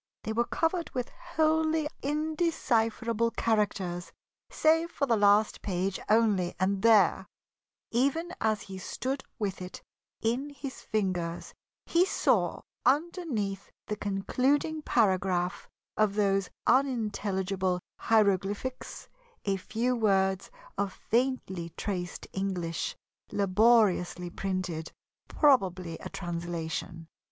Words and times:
They 0.23 0.33
were 0.33 0.45
covered 0.45 0.89
with 0.95 1.09
wholly 1.09 1.87
indecipherable 2.01 3.29
characters 3.37 4.11
save 4.49 4.89
for 4.89 5.05
the 5.05 5.15
last 5.15 5.61
page 5.61 5.99
only, 6.09 6.55
and 6.59 6.81
there, 6.81 7.27
even 7.91 8.33
as 8.41 8.63
he 8.63 8.79
stood 8.79 9.23
with 9.37 9.61
it 9.61 9.83
in 10.23 10.49
his 10.49 10.81
fingers, 10.81 11.53
he 11.85 12.03
saw, 12.03 12.61
underneath 12.83 13.69
the 13.85 13.95
concluding 13.95 14.81
paragraph 14.81 15.69
of 15.95 16.15
those 16.15 16.49
unintelligible 16.65 17.79
hieroglyphics, 17.99 19.07
a 19.45 19.55
few 19.55 19.95
words 19.95 20.49
of 20.79 20.91
faintly 21.11 21.73
traced 21.77 22.25
English, 22.33 22.95
laboriously 23.31 24.31
printed, 24.31 24.91
probably 25.27 25.99
a 25.99 26.09
translation. 26.09 27.07